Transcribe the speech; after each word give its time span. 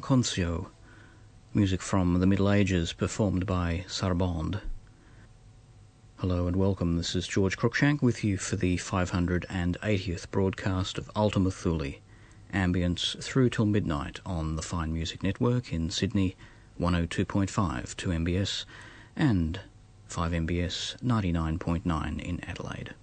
Concio, 0.00 0.68
music 1.54 1.80
from 1.80 2.20
the 2.20 2.26
Middle 2.26 2.50
Ages 2.50 2.92
performed 2.92 3.46
by 3.46 3.84
Sarabande. 3.88 4.60
Hello 6.16 6.46
and 6.46 6.56
welcome, 6.56 6.96
this 6.96 7.14
is 7.14 7.26
George 7.26 7.56
Cruikshank 7.56 8.02
with 8.02 8.24
you 8.24 8.36
for 8.36 8.56
the 8.56 8.76
580th 8.76 10.30
broadcast 10.30 10.98
of 10.98 11.10
Ultima 11.14 11.50
Thule, 11.50 11.94
ambience 12.52 13.22
through 13.22 13.50
till 13.50 13.66
midnight 13.66 14.20
on 14.26 14.56
the 14.56 14.62
Fine 14.62 14.92
Music 14.92 15.22
Network 15.22 15.72
in 15.72 15.90
Sydney, 15.90 16.36
102.5 16.80 17.46
2MBS, 17.94 18.64
and 19.14 19.60
5MBS 20.08 20.96
99.9 21.02 22.20
in 22.20 22.44
Adelaide. 22.44 22.94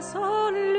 sol 0.00 0.77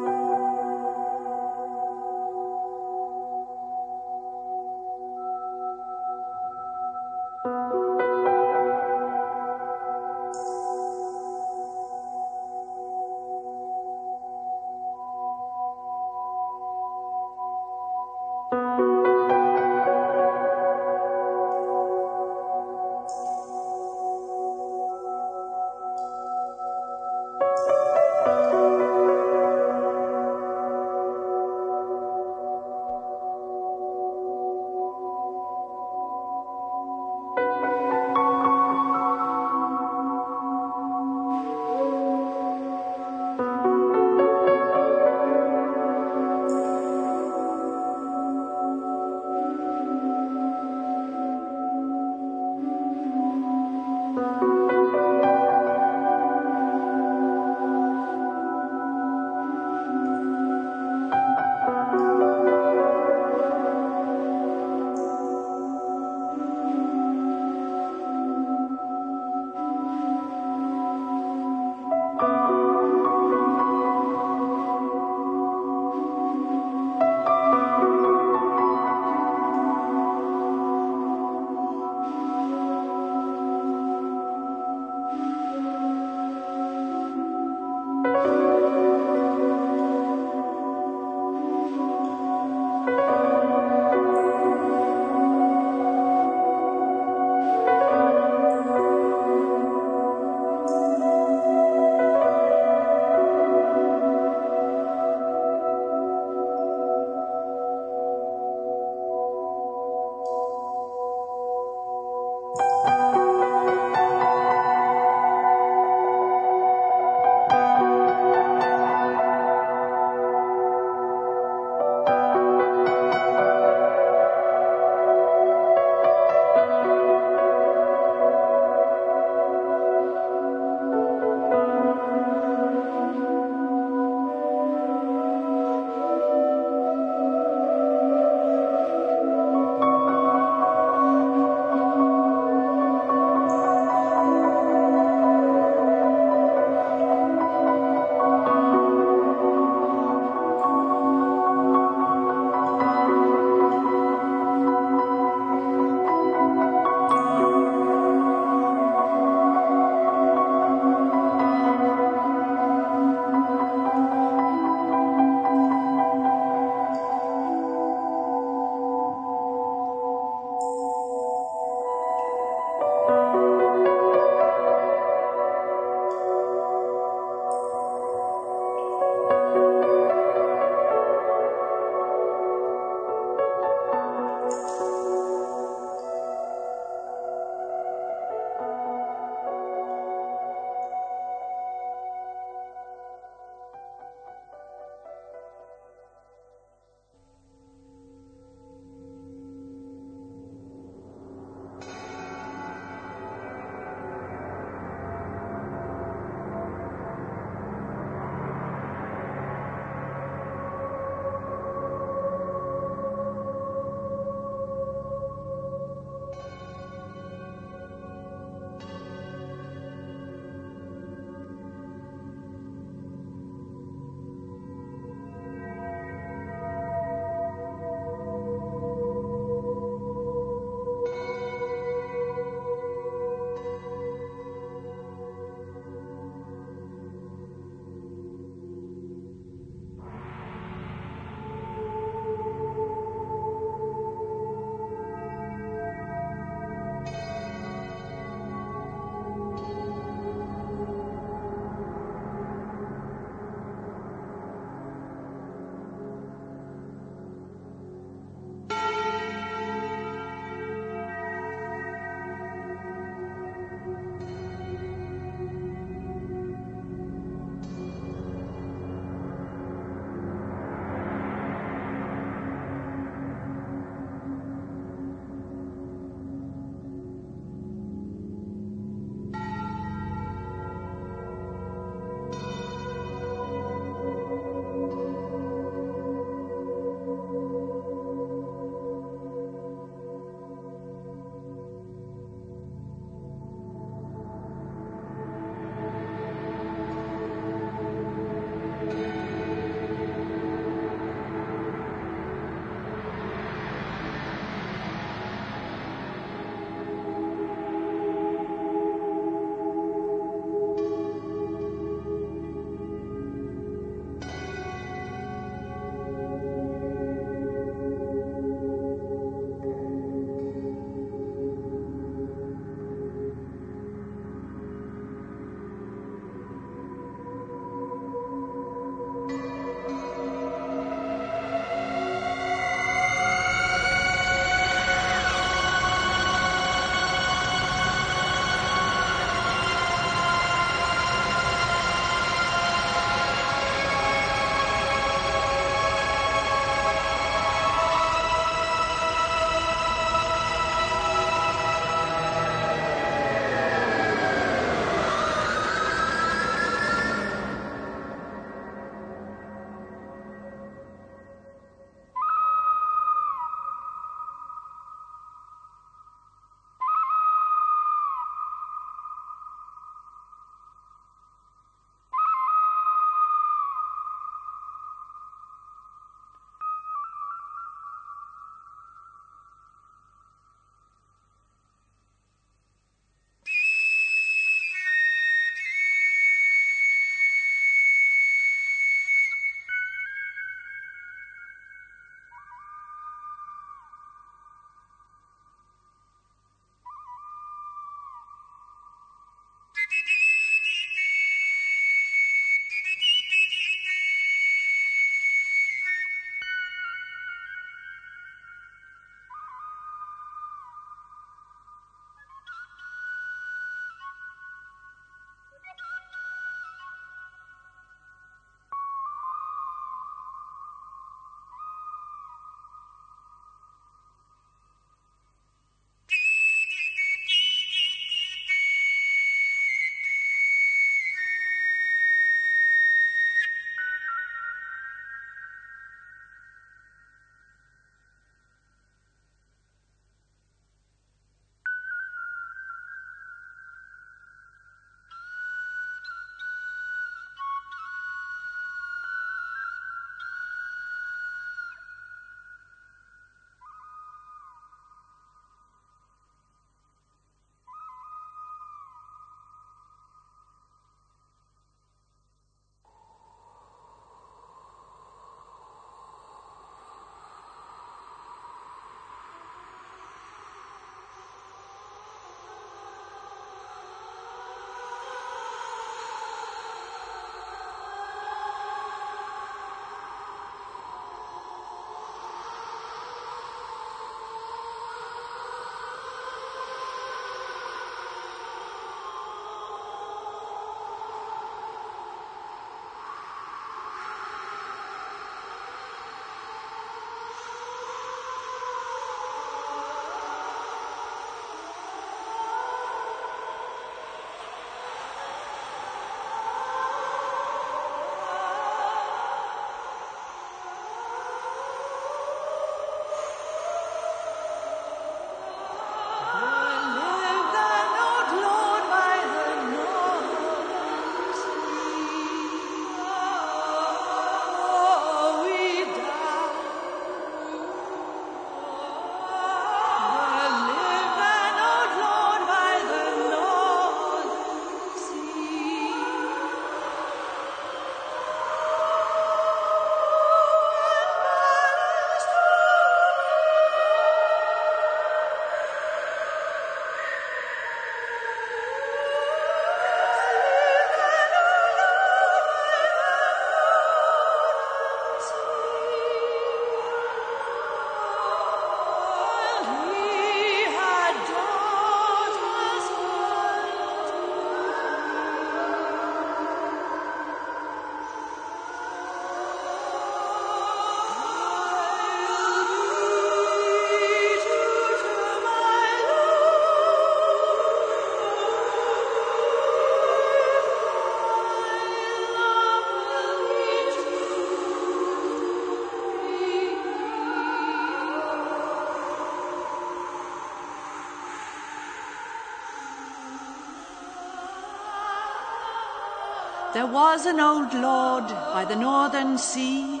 There 596.82 596.90
was 596.90 597.26
an 597.26 597.38
old 597.38 597.72
lord 597.74 598.26
by 598.26 598.64
the 598.64 598.74
northern 598.74 599.38
sea, 599.38 600.00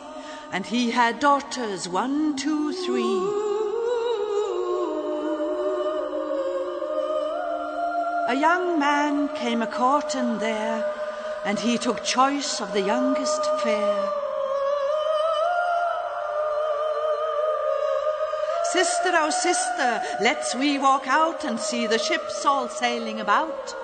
and 0.50 0.66
he 0.66 0.90
had 0.90 1.20
daughters 1.20 1.88
one, 1.88 2.34
two, 2.36 2.72
three. 2.72 3.20
A 8.26 8.34
young 8.34 8.80
man 8.80 9.28
came 9.36 9.62
a 9.62 9.68
courting 9.68 10.40
there, 10.40 10.84
and 11.44 11.56
he 11.56 11.78
took 11.78 12.02
choice 12.02 12.60
of 12.60 12.72
the 12.72 12.82
youngest 12.82 13.46
fair. 13.60 14.10
Sister, 18.72 19.12
oh 19.14 19.30
sister, 19.30 20.02
let's 20.20 20.56
we 20.56 20.78
walk 20.78 21.06
out 21.06 21.44
and 21.44 21.60
see 21.60 21.86
the 21.86 22.00
ships 22.00 22.44
all 22.44 22.68
sailing 22.68 23.20
about. 23.20 23.76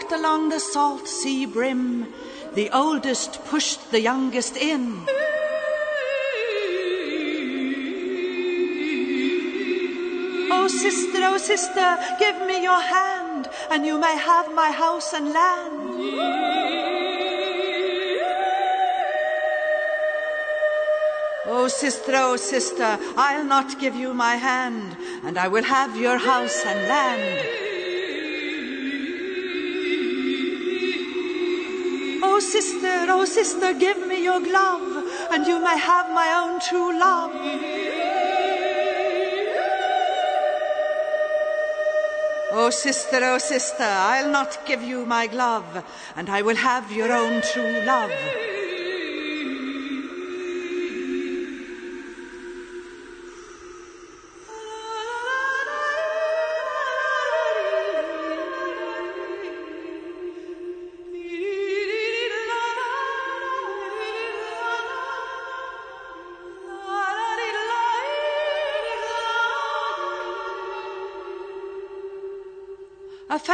Walked 0.00 0.12
along 0.12 0.48
the 0.48 0.60
salt 0.60 1.06
sea 1.06 1.46
brim. 1.46 2.06
The 2.54 2.70
oldest 2.70 3.44
pushed 3.44 3.90
the 3.90 4.00
youngest 4.00 4.56
in. 4.56 5.02
Oh, 10.52 10.68
sister, 10.68 11.18
oh, 11.22 11.38
sister, 11.38 11.98
give 12.18 12.46
me 12.46 12.62
your 12.62 12.80
hand, 12.80 13.48
and 13.70 13.84
you 13.84 13.98
may 13.98 14.16
have 14.16 14.54
my 14.54 14.70
house 14.70 15.12
and 15.12 15.32
land. 15.32 15.76
Oh, 21.46 21.68
sister, 21.68 22.12
oh, 22.14 22.36
sister, 22.36 22.98
I'll 23.16 23.44
not 23.44 23.78
give 23.80 23.96
you 23.96 24.14
my 24.14 24.36
hand, 24.36 24.96
and 25.24 25.36
I 25.38 25.48
will 25.48 25.64
have 25.64 25.96
your 25.96 26.18
house 26.18 26.64
and 26.64 26.88
land. 26.88 27.69
Sister, 32.50 33.06
oh, 33.08 33.24
sister, 33.24 33.72
give 33.74 34.06
me 34.08 34.24
your 34.24 34.40
glove, 34.40 35.04
and 35.30 35.46
you 35.46 35.60
may 35.62 35.78
have 35.78 36.10
my 36.10 36.28
own 36.40 36.58
true 36.60 36.98
love. 36.98 37.30
Oh, 42.52 42.70
sister, 42.70 43.20
oh, 43.22 43.38
sister, 43.38 43.84
I'll 43.84 44.30
not 44.30 44.66
give 44.66 44.82
you 44.82 45.06
my 45.06 45.28
glove, 45.28 45.84
and 46.16 46.28
I 46.28 46.42
will 46.42 46.56
have 46.56 46.90
your 46.90 47.12
own 47.12 47.40
true 47.40 47.84
love. 47.84 48.39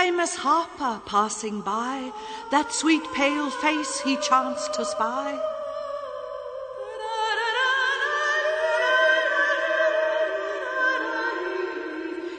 Famous 0.07 0.37
harper 0.37 1.01
passing 1.05 1.63
by, 1.63 2.13
that 2.53 2.73
sweet 2.73 3.03
pale 3.13 3.51
face 3.51 4.01
he 4.03 4.17
chanced 4.19 4.73
to 4.75 4.85
spy. 4.85 5.37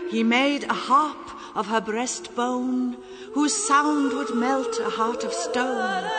He 0.09 0.23
made 0.23 0.63
a 0.63 0.73
harp 0.73 1.29
of 1.55 1.67
her 1.67 1.81
breastbone, 1.81 2.95
whose 3.33 3.53
sound 3.67 4.13
would 4.13 4.33
melt 4.33 4.79
a 4.79 4.89
heart 4.89 5.25
of 5.25 5.33
stone. 5.33 6.09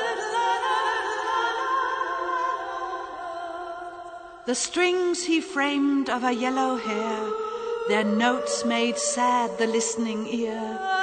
The 4.44 4.54
strings 4.54 5.24
he 5.24 5.40
framed 5.40 6.10
of 6.10 6.20
her 6.20 6.30
yellow 6.46 6.76
hair, 6.76 7.32
their 7.88 8.04
notes 8.04 8.66
made 8.66 8.98
sad 8.98 9.56
the 9.56 9.66
listening 9.66 10.26
ear. 10.26 10.97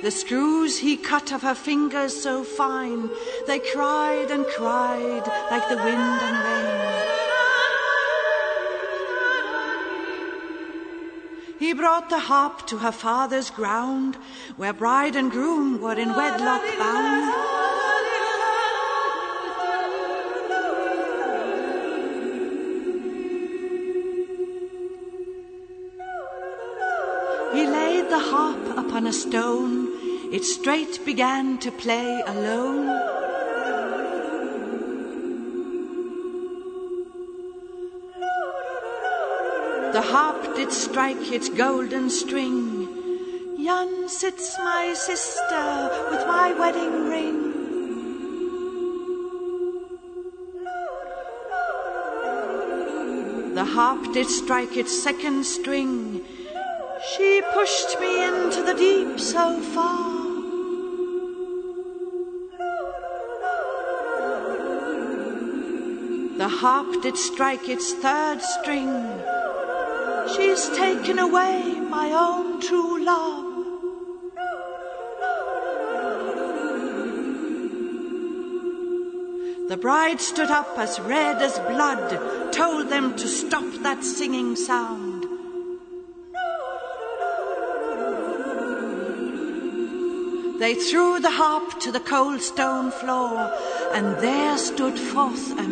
The 0.00 0.12
screws 0.12 0.78
he 0.78 0.96
cut 0.96 1.32
of 1.32 1.42
her 1.42 1.56
fingers 1.56 2.22
so 2.22 2.44
fine, 2.44 3.10
they 3.48 3.58
cried 3.58 4.30
and 4.30 4.46
cried 4.46 5.26
like 5.50 5.68
the 5.68 5.76
wind 5.76 6.22
and 6.22 6.44
rain. 6.44 7.08
He 11.58 11.72
brought 11.72 12.10
the 12.10 12.20
harp 12.20 12.66
to 12.68 12.78
her 12.78 12.92
father's 12.92 13.50
ground, 13.50 14.16
where 14.56 14.72
bride 14.72 15.16
and 15.16 15.32
groom 15.32 15.80
were 15.80 15.98
in 15.98 16.14
wedlock 16.14 16.62
bound. 16.78 17.34
He 27.52 27.66
laid 27.66 28.08
the 28.08 28.20
harp 28.20 28.78
upon 28.78 29.08
a 29.08 29.12
stone, 29.12 29.87
it 30.30 30.44
straight 30.44 31.04
began 31.04 31.58
to 31.58 31.70
play 31.70 32.22
alone. 32.26 32.86
The 39.92 40.02
harp 40.02 40.54
did 40.54 40.70
strike 40.70 41.32
its 41.32 41.48
golden 41.48 42.10
string. 42.10 42.88
Yon 43.58 44.08
sits 44.08 44.56
my 44.58 44.94
sister 44.94 45.90
with 46.10 46.26
my 46.26 46.52
wedding 46.58 47.08
ring. 47.08 47.48
The 53.54 53.64
harp 53.64 54.12
did 54.12 54.28
strike 54.28 54.76
its 54.76 55.02
second 55.02 55.44
string. 55.44 56.22
She 57.16 57.42
pushed 57.54 57.98
me 57.98 58.24
into 58.24 58.62
the 58.62 58.74
deep 58.74 59.18
so 59.18 59.58
far. 59.60 59.97
The 66.48 66.56
harp 66.56 67.02
did 67.02 67.18
strike 67.18 67.68
its 67.68 67.92
third 67.92 68.40
string. 68.40 68.90
She's 70.34 70.66
taken 70.70 71.18
away 71.18 71.78
my 71.78 72.10
own 72.10 72.62
true 72.62 73.04
love. 73.04 73.44
The 79.68 79.76
bride 79.76 80.22
stood 80.22 80.50
up 80.50 80.72
as 80.78 80.98
red 81.00 81.42
as 81.42 81.58
blood, 81.58 82.50
told 82.50 82.88
them 82.88 83.14
to 83.16 83.28
stop 83.28 83.70
that 83.82 84.02
singing 84.02 84.56
sound. 84.56 85.26
They 90.58 90.74
threw 90.74 91.20
the 91.20 91.30
harp 91.30 91.78
to 91.80 91.92
the 91.92 92.00
cold 92.00 92.40
stone 92.40 92.90
floor, 92.90 93.52
and 93.92 94.16
there 94.16 94.56
stood 94.56 94.98
forth 94.98 95.52
a 95.58 95.68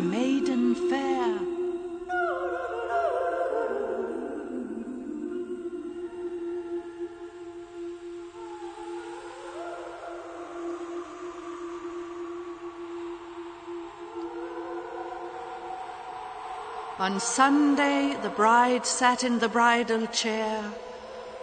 On 17.06 17.20
Sunday, 17.20 18.16
the 18.20 18.30
bride 18.30 18.84
sat 18.84 19.22
in 19.22 19.38
the 19.38 19.48
bridal 19.48 20.08
chair. 20.08 20.72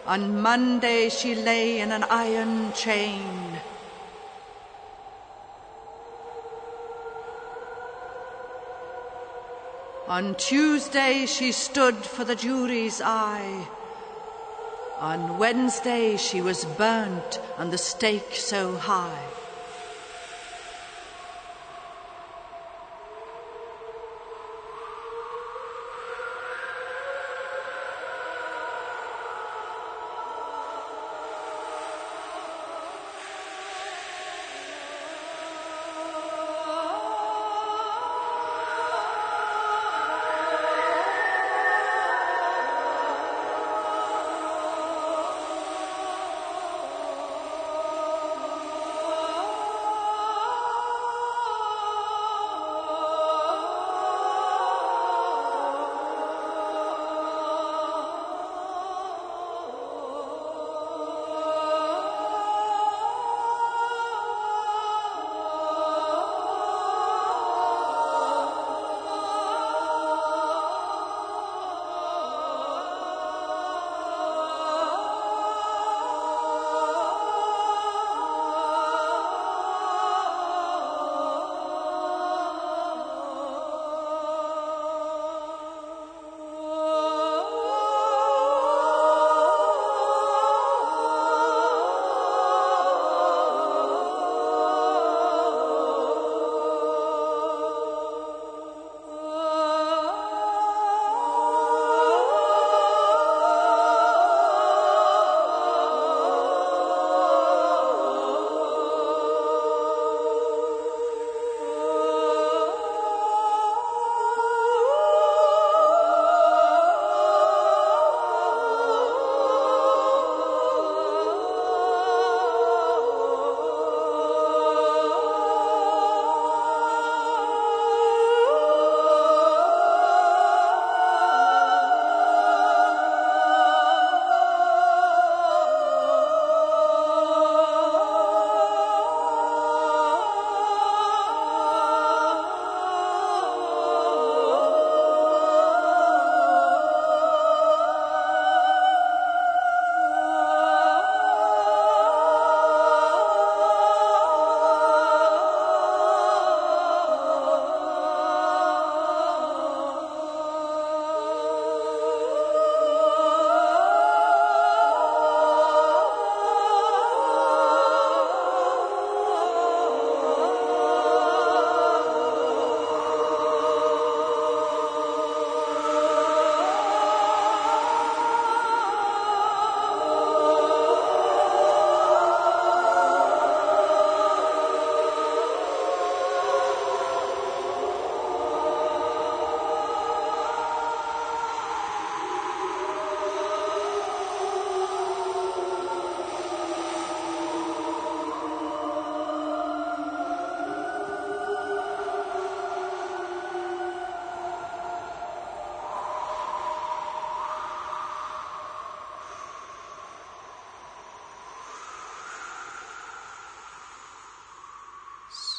On 0.05 0.41
Monday, 0.41 1.07
she 1.07 1.35
lay 1.35 1.79
in 1.79 1.93
an 1.93 2.03
iron 2.09 2.73
chain. 2.73 3.61
On 10.09 10.35
Tuesday, 10.35 11.25
she 11.25 11.53
stood 11.53 11.95
for 11.95 12.25
the 12.25 12.35
jury's 12.35 12.99
eye. 13.01 13.69
On 14.99 15.37
Wednesday, 15.37 16.17
she 16.17 16.41
was 16.41 16.65
burnt 16.65 17.39
on 17.57 17.69
the 17.69 17.77
stake 17.77 18.35
so 18.35 18.75
high. 18.75 19.42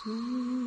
Hidden, 0.05 0.65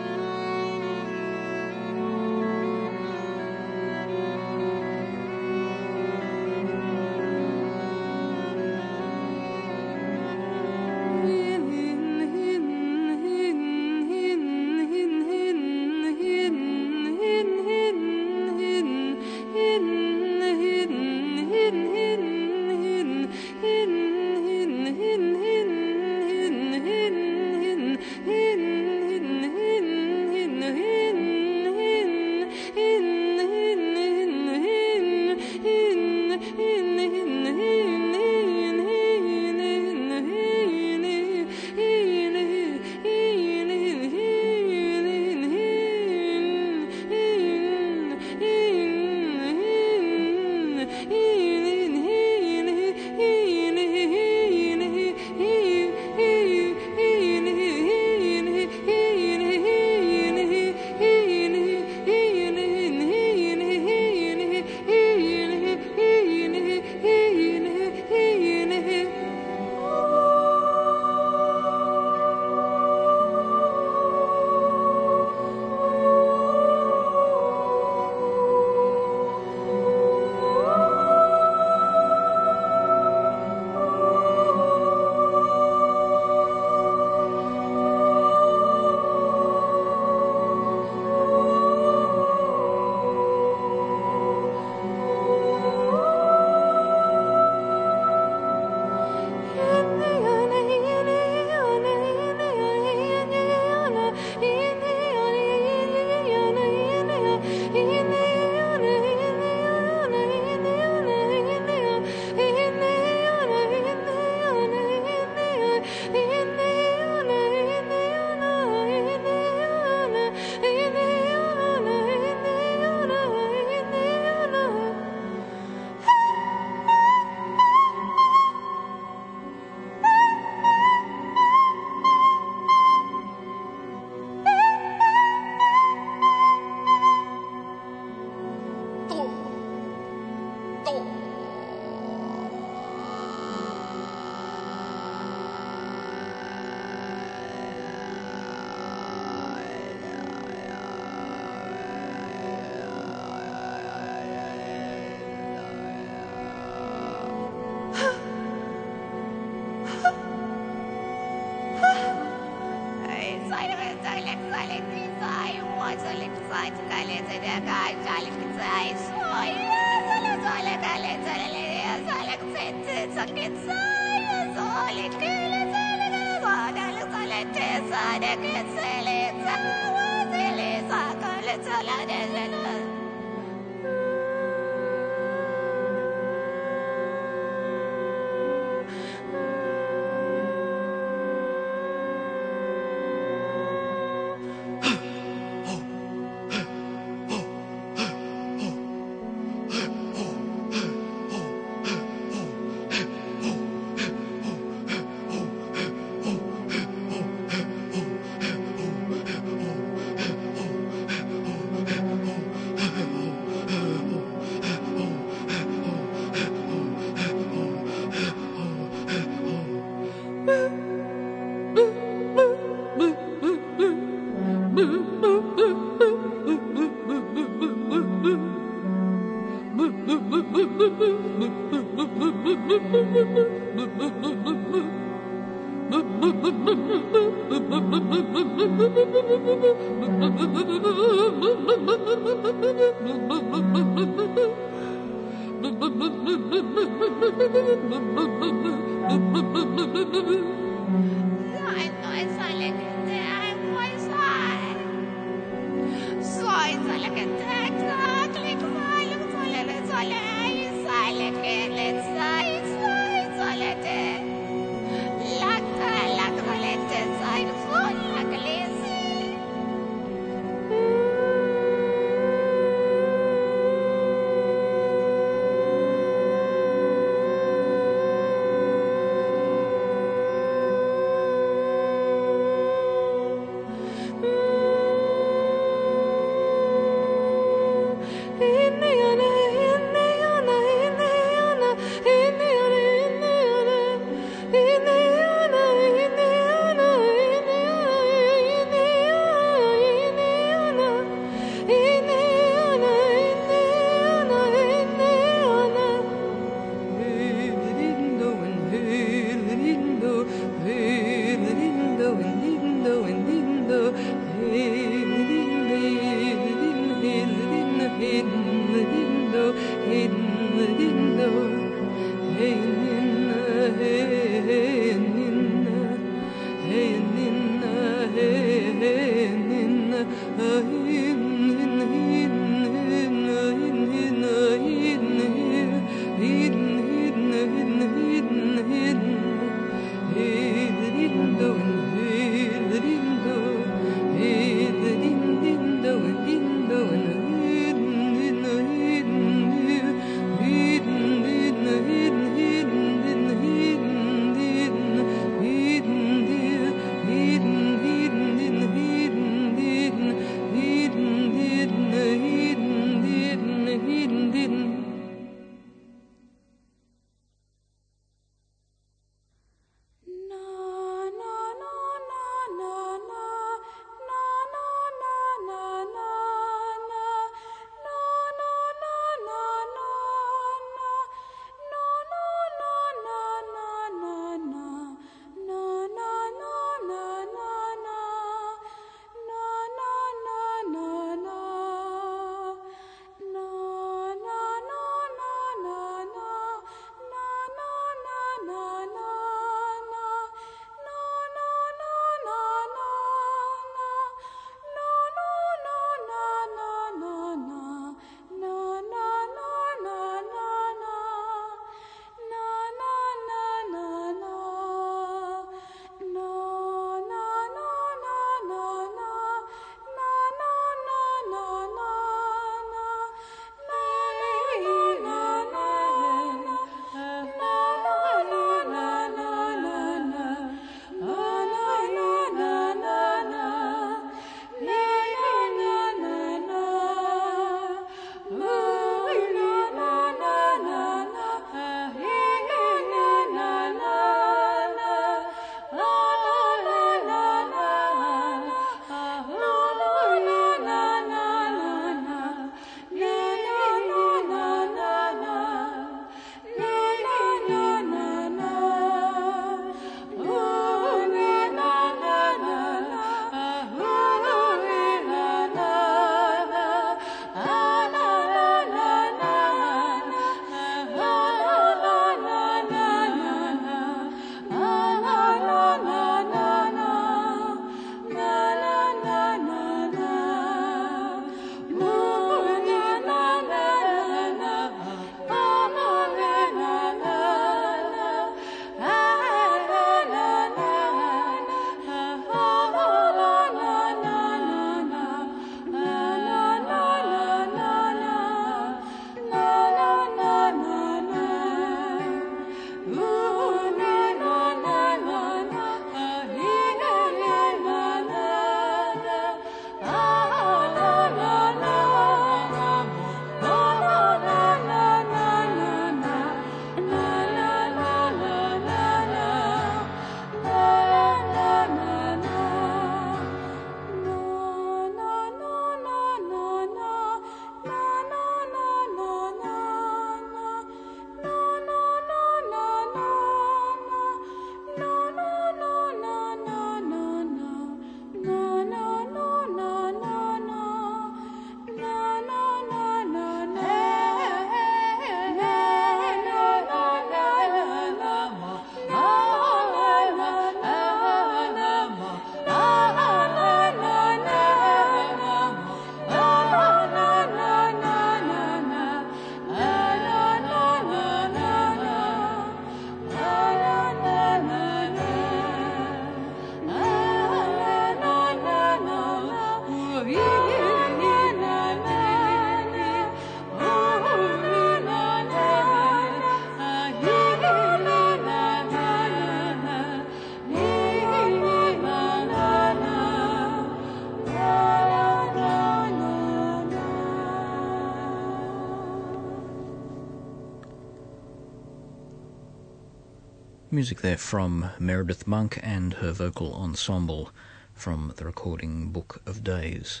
Music 593.76 594.00
there 594.00 594.16
from 594.16 594.70
Meredith 594.78 595.26
Monk 595.26 595.60
and 595.62 595.92
her 595.92 596.10
vocal 596.10 596.54
ensemble 596.54 597.30
from 597.74 598.14
the 598.16 598.24
recording 598.24 598.88
Book 598.88 599.20
of 599.26 599.44
Days. 599.44 600.00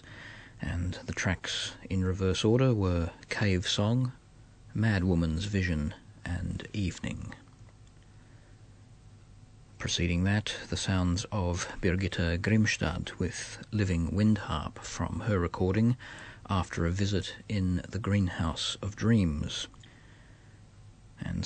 And 0.62 0.98
the 1.04 1.12
tracks 1.12 1.72
in 1.90 2.02
reverse 2.02 2.42
order 2.42 2.72
were 2.72 3.10
Cave 3.28 3.68
Song, 3.68 4.12
Mad 4.72 5.04
Woman's 5.04 5.44
Vision, 5.44 5.92
and 6.24 6.66
Evening. 6.72 7.34
Preceding 9.78 10.24
that, 10.24 10.54
the 10.70 10.78
sounds 10.78 11.26
of 11.30 11.68
Birgitte 11.82 12.38
Grimstad 12.40 13.12
with 13.18 13.58
Living 13.72 14.10
Wind 14.10 14.38
Harp 14.38 14.78
from 14.78 15.24
her 15.26 15.38
recording 15.38 15.98
after 16.48 16.86
a 16.86 16.90
visit 16.90 17.34
in 17.46 17.82
the 17.86 17.98
Greenhouse 17.98 18.78
of 18.80 18.96
Dreams. 18.96 19.68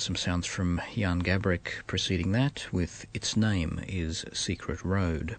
Some 0.01 0.15
sounds 0.15 0.47
from 0.47 0.81
Jan 0.95 1.21
Garbarek 1.21 1.85
preceding 1.85 2.31
that 2.31 2.65
with 2.71 3.05
Its 3.13 3.37
Name 3.37 3.79
is 3.87 4.25
Secret 4.33 4.83
Road. 4.83 5.35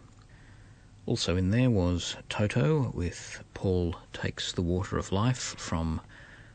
Also 1.05 1.37
in 1.37 1.51
there 1.51 1.69
was 1.69 2.15
Toto 2.29 2.93
with 2.95 3.43
Paul 3.55 3.97
Takes 4.13 4.53
the 4.53 4.63
Water 4.63 4.99
of 4.99 5.11
Life 5.11 5.57
from 5.59 6.01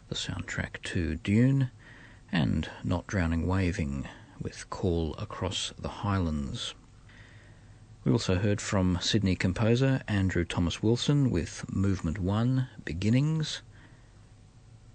the 0.07 0.15
soundtrack 0.15 0.81
to 0.84 1.17
Dune, 1.17 1.69
and 2.31 2.69
Not 2.81 3.07
Drowning 3.07 3.45
Waving 3.45 4.07
with 4.39 4.69
Call 4.69 5.13
Across 5.15 5.73
the 5.77 5.89
Highlands. 5.89 6.75
We 8.05 8.13
also 8.13 8.35
heard 8.35 8.61
from 8.61 8.99
Sydney 9.01 9.35
composer 9.35 10.01
Andrew 10.07 10.45
Thomas 10.45 10.81
Wilson 10.81 11.29
with 11.29 11.65
Movement 11.69 12.19
1 12.19 12.69
Beginnings. 12.85 13.63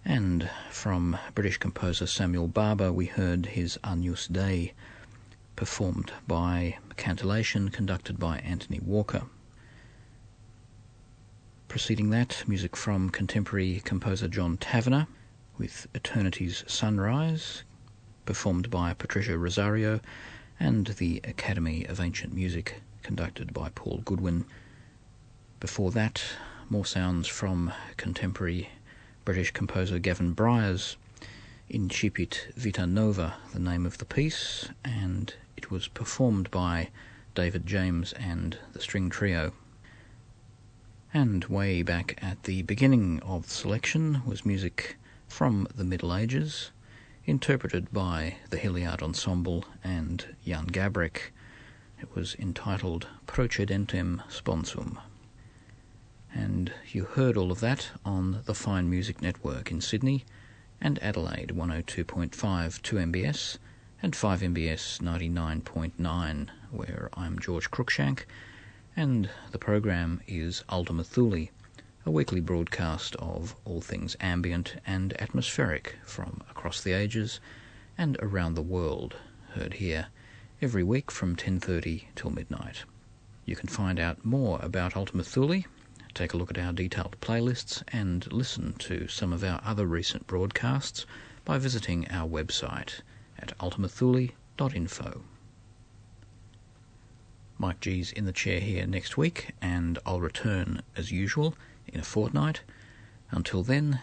And 0.05 0.51
from 0.71 1.17
British 1.35 1.59
composer 1.59 2.07
Samuel 2.07 2.49
Barber, 2.49 2.93
we 2.93 3.07
heard 3.07 3.47
his 3.47 3.79
Agnus 3.85 4.27
Dei, 4.27 4.73
performed 5.55 6.13
by 6.27 6.79
cantillation 6.97 7.69
conducted 7.69 8.19
by 8.19 8.39
Anthony 8.39 8.81
Walker. 8.81 9.23
Preceding 11.69 12.11
that, 12.11 12.43
music 12.47 12.77
from 12.77 13.11
contemporary 13.11 13.81
composer 13.85 14.27
John 14.29 14.57
Tavener 14.57 15.07
with 15.57 15.87
Eternity's 15.95 16.65
Sunrise, 16.67 17.63
performed 18.27 18.71
by 18.71 18.95
Patricia 18.95 19.39
Rosario, 19.39 20.01
and 20.59 20.89
the 20.89 21.21
Academy 21.25 21.85
of 21.87 22.01
Ancient 22.01 22.33
Music, 22.35 22.83
conducted 23.03 23.53
by 23.53 23.71
Paul 23.75 24.03
Goodwin. 24.05 24.47
Before 25.61 25.93
that, 25.93 26.23
more 26.69 26.85
sounds 26.85 27.29
from 27.29 27.73
contemporary 27.97 28.69
British 29.25 29.53
composer 29.53 30.01
Gavin 30.01 30.33
Bryars, 30.33 30.97
Incipit 31.71 32.53
Vita 32.57 32.87
Nova, 32.87 33.37
the 33.53 33.61
name 33.61 33.87
of 33.87 33.99
the 33.99 34.05
piece, 34.05 34.69
and 34.85 35.35
it 35.57 35.71
was 35.71 35.87
performed 35.87 36.51
by 36.51 36.89
David 37.37 37.65
James 37.65 38.13
and 38.15 38.59
the 38.73 38.81
String 38.81 39.11
Trio. 39.11 39.53
And 41.15 41.45
way 41.45 41.83
back 41.83 42.19
at 42.21 42.43
the 42.43 42.63
beginning 42.63 43.21
of 43.21 43.45
the 43.45 43.51
selection 43.55 44.23
was 44.27 44.45
music 44.45 44.97
from 45.29 45.69
the 45.73 45.85
Middle 45.85 46.15
Ages, 46.15 46.73
interpreted 47.25 47.93
by 47.93 48.39
the 48.51 48.59
Hilliard 48.59 49.03
Ensemble 49.03 49.65
and 49.85 50.35
Jan 50.45 50.67
Garbarek. 50.67 51.31
It 52.01 52.13
was 52.17 52.35
entitled 52.41 53.07
Procedentem 53.29 54.23
Sponsum. 54.29 54.99
And 56.35 56.73
you 56.91 57.05
heard 57.05 57.37
all 57.37 57.53
of 57.53 57.61
that 57.61 57.91
on 58.05 58.43
the 58.45 58.55
Fine 58.55 58.89
Music 58.89 59.21
Network 59.21 59.71
in 59.71 59.81
Sydney 59.81 60.25
and 60.81 60.99
Adelaide 61.03 61.53
102.5 61.55 62.31
2MBS 62.31 63.59
and 64.03 64.15
5MBS 64.15 65.01
99.9, 65.01 66.49
where 66.71 67.09
I'm 67.15 67.39
George 67.39 67.71
Cruikshank 67.71 68.25
and 68.97 69.31
the 69.53 69.59
program 69.59 70.21
is 70.27 70.65
Ultima 70.69 71.05
Thule, 71.05 71.49
a 72.05 72.11
weekly 72.11 72.41
broadcast 72.41 73.17
of 73.17 73.55
all 73.65 73.81
things 73.81 74.17
ambient 74.21 74.77
and 74.87 75.19
atmospheric 75.21 75.97
from 76.05 76.43
across 76.51 76.83
the 76.83 76.93
ages 76.93 77.41
and 77.97 78.17
around 78.21 78.55
the 78.55 78.63
world, 78.63 79.17
heard 79.55 79.75
here 79.75 80.09
every 80.61 80.83
week 80.83 81.11
from 81.11 81.37
10:30 81.37 82.09
till 82.15 82.31
midnight. 82.31 82.85
You 83.47 83.57
can 83.57 83.69
find 83.69 83.99
out 83.99 84.25
more 84.25 84.59
about 84.63 84.97
Ultima 84.97 85.25
Thule, 85.25 85.65
take 86.15 86.35
a 86.35 86.37
look 86.37 86.51
at 86.51 86.59
our 86.59 86.73
detailed 86.73 87.17
playlists 87.21 87.83
and 87.89 88.31
listen 88.33 88.75
to 88.75 89.09
some 89.09 89.33
of 89.33 89.43
our 89.43 89.61
other 89.65 89.87
recent 89.87 90.27
broadcasts 90.27 91.07
by 91.45 91.59
visiting 91.59 92.09
our 92.11 92.29
website 92.29 93.01
at 93.39 93.57
ultimathule.info. 93.59 95.23
Mike 97.59 97.81
G's 97.81 98.13
in 98.13 98.25
the 98.25 98.33
chair 98.33 98.61
here 98.61 98.87
next 98.87 99.17
week, 99.17 99.51
and 99.61 99.99
I'll 100.05 100.21
return 100.21 100.83
as 100.97 101.13
usual 101.13 101.55
in 101.87 102.01
a 102.01 102.05
fortnight. 102.05 102.63
Until 103.31 103.63
then, 103.63 104.01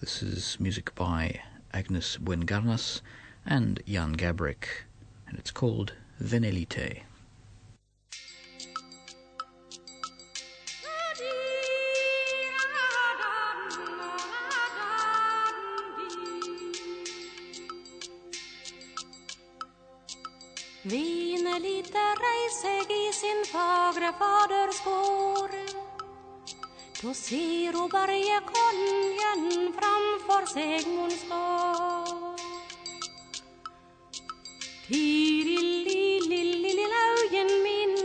this 0.00 0.22
is 0.22 0.56
music 0.58 0.94
by 0.94 1.40
Agnes 1.72 2.16
Buen 2.16 2.46
Garnås 2.46 3.00
and 3.44 3.80
Jan 3.86 4.16
Garbarek, 4.16 4.66
and 5.28 5.38
it's 5.38 5.50
called 5.50 5.92
Venelite. 6.18 7.02
Vine 20.84 21.56
lite 21.60 21.98
reiseg 22.20 22.90
i 22.92 23.12
sin 23.12 23.44
fagre 23.48 24.12
faders 24.18 24.76
spor. 24.76 25.50
Då 27.02 27.14
ser 27.14 27.72
ho 27.72 27.88
bergekongen 27.88 29.72
framfor 29.78 30.46
seg 30.52 30.86
mon 30.88 31.10
stå. 31.10 31.46
Tirililililaugen 34.88 37.62
min, 37.64 37.96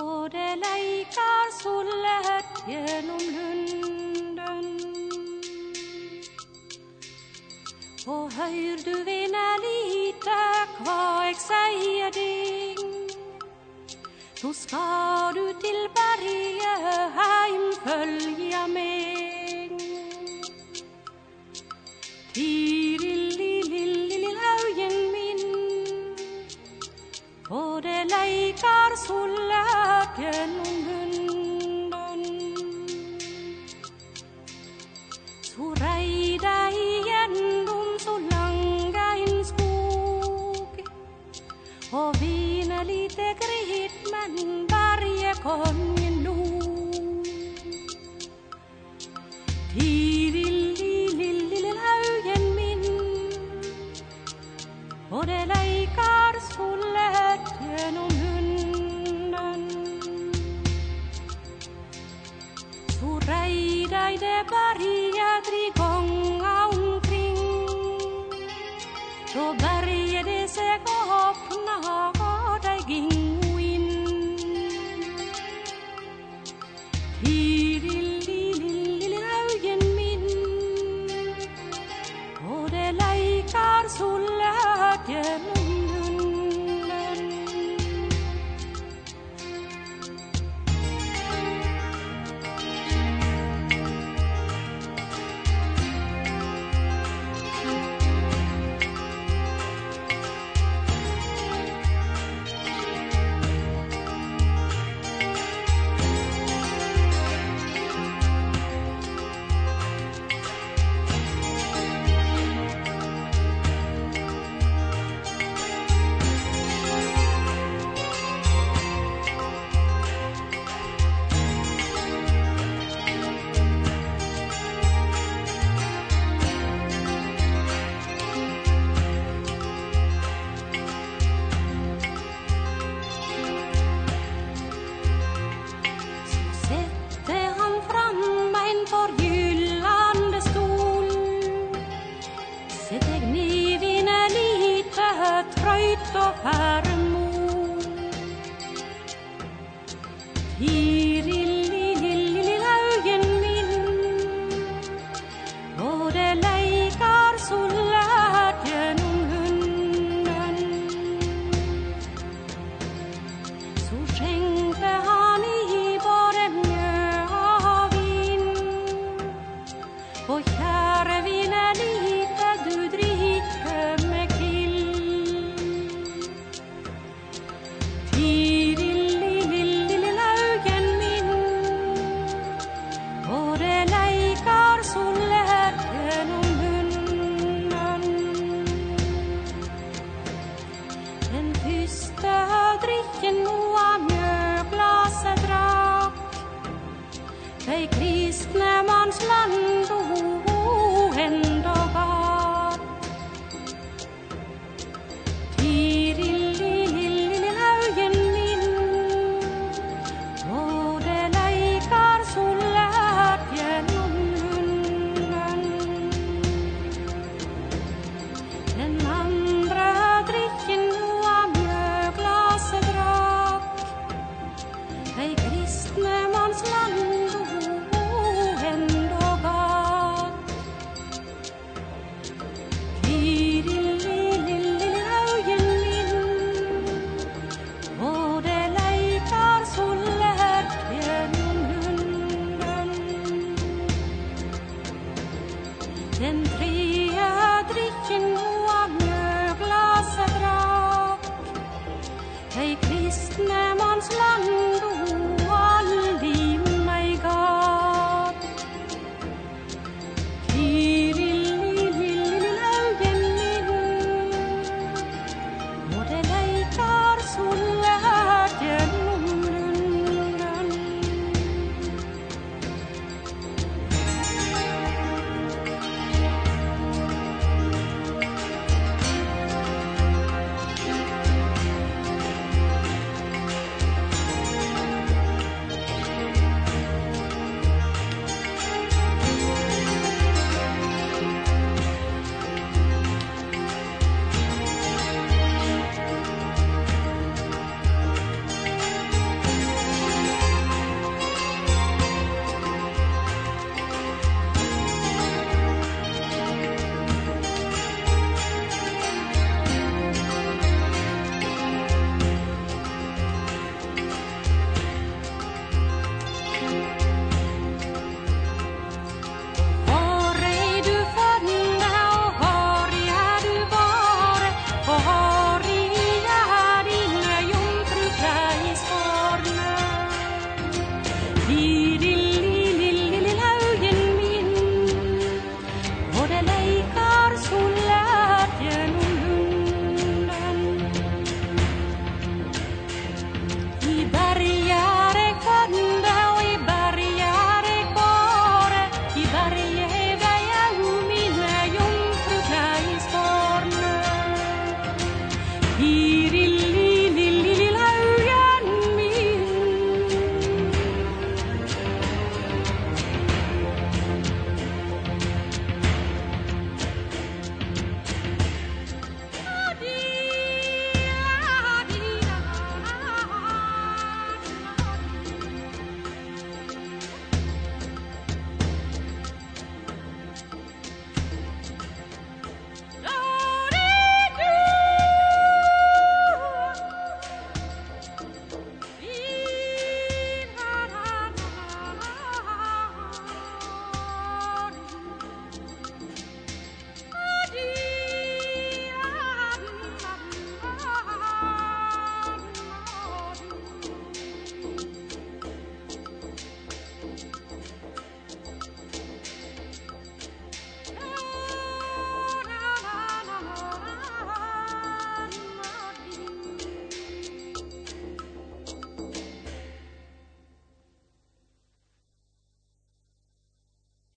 og 0.00 0.30
det 0.32 0.54
leikar 0.64 1.48
solet 1.60 2.46
gjennom 2.72 3.24
lunden. 3.36 4.66
Og 8.06 8.32
høyr 8.32 8.76
du 8.88 8.94
vene 9.04 9.50
lite 10.30 10.84
hva 10.84 11.24
jeg 11.26 11.36
sier 11.42 12.10
deg? 12.14 12.78
Nå 14.42 14.50
skal 14.56 15.34
du 15.36 15.44
til 15.62 15.80
berget 15.96 16.80
heim 17.18 17.64
følge 17.84 18.62
meg. 18.74 19.70
Tirililililaugen 22.34 24.96
min, 25.14 25.40
både 27.48 27.94
leikar 28.14 28.90
solet 29.06 30.18
om 30.18 30.22
lunden. 30.86 31.19
välite 42.80 43.28
grytman 43.40 44.34
varje 44.70 45.32
gång 45.42 45.96
nog. 46.24 47.26
Tiivillilillilläyjen 49.74 52.44
min, 52.56 52.84
och 55.10 55.26
det 55.26 55.46
leikar 55.46 56.40
sulle 56.54 57.38
genom 57.60 58.10
hunden. 58.10 59.62
Så 63.00 63.20
rejdai 63.20 64.16
det 64.16 64.44
berga 64.50 65.42
tre 65.46 65.64
gånger 65.82 66.64
omkring, 66.72 67.38
så 69.26 69.54
berget 69.58 70.39